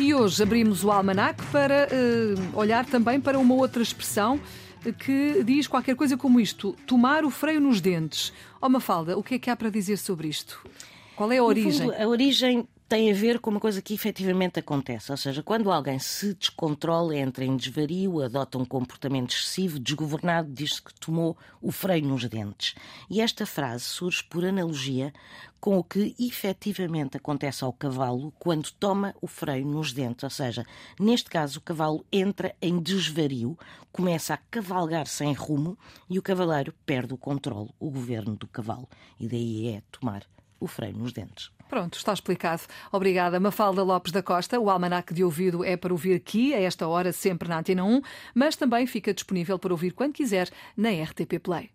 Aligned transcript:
E 0.00 0.14
hoje 0.14 0.42
abrimos 0.42 0.82
o 0.82 0.90
almanac 0.90 1.44
para 1.52 1.86
uh, 1.86 2.58
olhar 2.58 2.86
também 2.86 3.20
para 3.20 3.38
uma 3.38 3.54
outra 3.54 3.82
expressão 3.82 4.40
que 4.98 5.44
diz 5.44 5.66
qualquer 5.66 5.94
coisa 5.94 6.16
como 6.16 6.40
isto: 6.40 6.74
tomar 6.86 7.22
o 7.22 7.28
freio 7.30 7.60
nos 7.60 7.82
dentes. 7.82 8.32
Ó 8.62 8.66
oh, 8.66 8.70
Mafalda, 8.70 9.18
o 9.18 9.22
que 9.22 9.34
é 9.34 9.38
que 9.38 9.50
há 9.50 9.54
para 9.54 9.68
dizer 9.68 9.98
sobre 9.98 10.28
isto? 10.28 10.66
Qual 11.14 11.30
é 11.30 11.36
a 11.36 11.44
origem? 11.44 11.88
Fundo, 11.88 12.02
a 12.02 12.08
origem 12.08 12.66
tem 12.90 13.08
a 13.08 13.14
ver 13.14 13.38
com 13.38 13.50
uma 13.50 13.60
coisa 13.60 13.80
que 13.80 13.94
efetivamente 13.94 14.58
acontece. 14.58 15.12
Ou 15.12 15.16
seja, 15.16 15.44
quando 15.44 15.70
alguém 15.70 16.00
se 16.00 16.34
descontrola, 16.34 17.16
entra 17.16 17.44
em 17.44 17.56
desvario, 17.56 18.20
adota 18.20 18.58
um 18.58 18.64
comportamento 18.64 19.32
excessivo, 19.32 19.78
desgovernado, 19.78 20.52
diz-se 20.52 20.82
que 20.82 20.92
tomou 20.94 21.38
o 21.62 21.70
freio 21.70 22.04
nos 22.04 22.28
dentes. 22.28 22.74
E 23.08 23.20
esta 23.20 23.46
frase 23.46 23.84
surge 23.84 24.24
por 24.24 24.44
analogia 24.44 25.12
com 25.60 25.78
o 25.78 25.84
que 25.84 26.16
efetivamente 26.18 27.16
acontece 27.16 27.62
ao 27.62 27.72
cavalo 27.72 28.34
quando 28.40 28.72
toma 28.72 29.14
o 29.22 29.28
freio 29.28 29.64
nos 29.64 29.92
dentes. 29.92 30.24
Ou 30.24 30.30
seja, 30.30 30.66
neste 30.98 31.30
caso, 31.30 31.60
o 31.60 31.62
cavalo 31.62 32.04
entra 32.10 32.56
em 32.60 32.82
desvario, 32.82 33.56
começa 33.92 34.34
a 34.34 34.38
cavalgar 34.50 35.06
sem 35.06 35.32
rumo 35.32 35.78
e 36.08 36.18
o 36.18 36.22
cavaleiro 36.22 36.74
perde 36.84 37.14
o 37.14 37.16
controle, 37.16 37.70
o 37.78 37.88
governo 37.88 38.34
do 38.34 38.48
cavalo. 38.48 38.88
E 39.20 39.28
daí 39.28 39.68
é 39.68 39.82
tomar 39.92 40.26
o 40.58 40.66
freio 40.66 40.96
nos 40.96 41.12
dentes. 41.12 41.52
Pronto, 41.70 41.96
está 41.96 42.12
explicado. 42.12 42.62
Obrigada, 42.90 43.38
Mafalda 43.38 43.84
Lopes 43.84 44.10
da 44.10 44.20
Costa. 44.20 44.58
O 44.58 44.68
Almanac 44.68 45.14
de 45.14 45.22
Ouvido 45.22 45.64
é 45.64 45.76
para 45.76 45.92
ouvir 45.92 46.16
aqui, 46.16 46.52
a 46.52 46.60
esta 46.60 46.88
hora, 46.88 47.12
sempre 47.12 47.48
na 47.48 47.60
Antena 47.60 47.84
1, 47.84 48.02
mas 48.34 48.56
também 48.56 48.88
fica 48.88 49.14
disponível 49.14 49.56
para 49.56 49.72
ouvir 49.72 49.92
quando 49.92 50.14
quiser 50.14 50.50
na 50.76 50.90
RTP 50.90 51.38
Play. 51.40 51.70